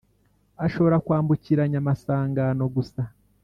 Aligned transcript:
ashobora 0.65 1.01
kwambukiranya 1.05 1.77
amasangano 1.83 2.63
gusa 2.75 3.01